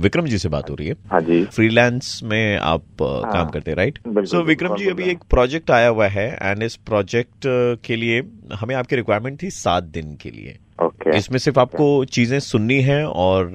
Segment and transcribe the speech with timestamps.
[0.00, 3.48] विक्रम जी से बात हो रही है। हाँ जी। फ्रीलांस में आप uh, हाँ। काम
[3.48, 7.46] करते हैं राइट सो विक्रम जी अभी एक प्रोजेक्ट आया हुआ है एंड इस प्रोजेक्ट
[7.86, 8.22] के लिए
[8.54, 13.04] हमें आपकी रिक्वायरमेंट थी सात दिन के लिए। ओके इसमें सिर्फ़ आपको चीज़ें सुननी है
[13.06, 13.52] और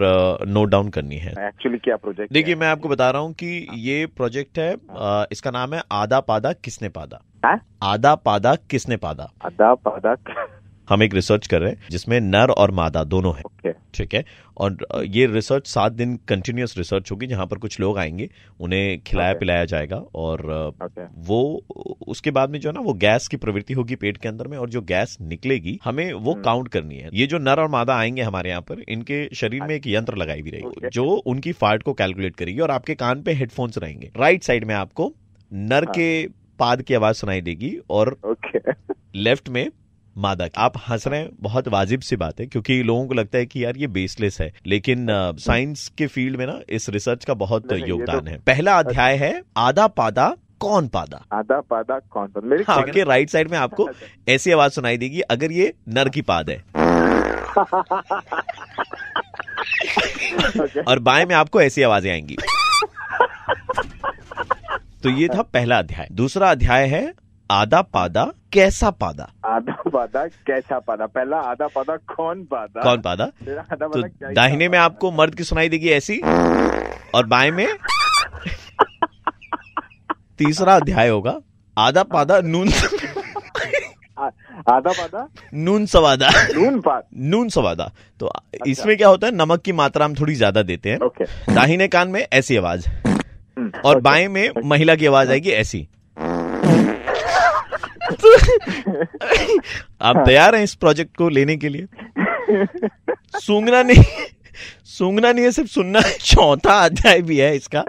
[0.47, 4.05] नोट डाउन करनी है। एक्चुअली क्या प्रोजेक्ट देखिए मैं आपको बता रहा हूँ कि ये
[4.05, 7.21] प्रोजेक्ट है अ, इसका नाम है आधा पादा किसने पादा?
[7.45, 7.59] हाँ?
[7.83, 9.31] आधा पादा किसने पादा?
[9.45, 10.15] आधा पादा
[10.89, 14.23] हम एक रिसर्च कर रहे हैं जिसमें नर और मादा दोनों है ओके ठीक है
[14.57, 18.29] और ये रिसर्च सात दिन कंटिन्यूस रिसर्च होगी जहाँ पर कुछ लोग आएँगे
[18.59, 19.39] उन्हें खिलाया Okay.
[19.39, 20.41] पिलाया जाएगा और
[20.81, 21.39] ओके वो
[22.07, 24.57] उसके बाद में जो है ना वो गैस की प्रवृत्ति होगी पेट के अंदर में
[24.57, 28.21] और जो गैस निकलेगी हमें वो। काउंट करनी है ये जो नर और मादा आएँगे
[28.21, 30.89] हमारे यहाँ पर इनके शरीर में एक यंत्र लगाई हुई रहेगी Okay.
[30.91, 34.75] जो उनकी फार्ट को कैलकुलेट करेगी और आपके कान पे हेडफोन्स रहेंगे राइट साइड में
[34.75, 35.13] आपको
[35.51, 36.27] नर हाँ। के
[36.59, 38.15] पाद की आवाज़ सुनाई देगी और
[39.15, 39.67] लेफ़्ट में
[40.17, 43.37] मादा की। आप हंस रहे हैं बहुत वाजिब सी बात है क्योंकि लोगों को लगता
[43.37, 45.07] है कि यार ये बेसलेस है। लेकिन
[45.39, 49.15] साइंस के फ़ील्ड में ना इस रिसर्च का बहुत नहीं, योगदान तो- है। पहला अध्याय
[49.15, 51.25] है आधा पादा कौन पादा?
[51.33, 53.89] आधा पादा कौन सा मेरी आपके राइट साइड में आपको
[54.29, 56.63] ऐसी आवाज़ सुनाई देगी अगर ये नर की पाद है।
[60.81, 62.35] और बाएँ में आपको ऐसी आवाज़ें आएँगी।
[65.03, 67.13] तो ये था पहला अध्याय। दूसरा अध्याय है
[67.49, 68.23] आधा पादा
[68.53, 74.01] कैसा पादा आधा पादा कैसा पादा पहला आधा पादा कौन पादा कौन पादा आधा तो
[74.33, 76.17] दाहिने में आपको मर्द की सुनाई देगी ऐसी
[77.15, 77.67] और बाएँ में?
[80.37, 81.37] तीसरा अध्याय होगा
[81.77, 82.69] आधा पादा नून
[84.69, 87.89] आधा पादा नून सवादा। नून पाद नून सवादा।
[88.19, 88.31] तो
[88.67, 92.07] इसमें क्या होता है नमक की मात्रा हम थोड़ी ज़्यादा देते हैं। ओके। दाहिने कान
[92.07, 95.87] में ऐसी आवाज़ हम्म, और। बाएँ में महिला की आवाज़ आएगी ऐसी।
[100.01, 101.85] आप तैयार हैं इस प्रोजेक्ट को लेने के लिए?
[103.41, 104.03] सूंघना नहीं
[104.85, 107.83] सूंघना नहीं है सिर्फ़ सुनना चौथा अध्याय भी है इसका।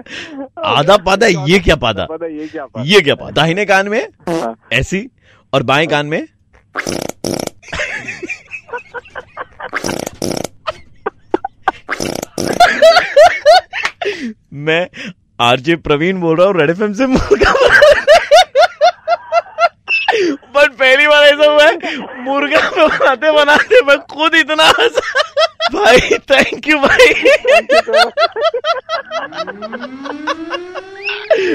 [0.66, 4.00] आधा पादा ये क्या पादा पादा ये क्या पादा ये क्या पादा दाहिने कान में
[4.28, 5.06] हाँ, ऐसी
[5.53, 6.22] और बाएँ कान में?
[14.66, 14.86] मैं
[15.41, 17.53] आरजे प्रवीण बोल रहा हूँ रेड एफएम से मुर्गा
[20.56, 21.63] बट पहली बार ऐसा हुआ है
[22.24, 24.72] मुर्गा बनाते बनाते मैं खुद इतना
[25.74, 27.14] भाई थैंक यू भाई।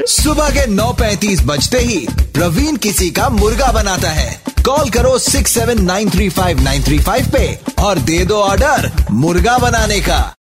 [0.08, 7.60] सुबह के 9:35 बजते ही प्रवीण किसी का मुर्गा बनाता है। कॉल करो 6793593 पे
[7.84, 10.36] और दे दो ऑर्डर मुर्गा बनाने का।